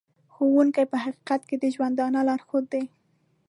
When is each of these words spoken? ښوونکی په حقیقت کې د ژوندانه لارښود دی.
ښوونکی 0.33 0.85
په 0.91 0.97
حقیقت 1.03 1.41
کې 1.49 1.55
د 1.59 1.65
ژوندانه 1.75 2.19
لارښود 2.27 2.65
دی. 2.73 2.83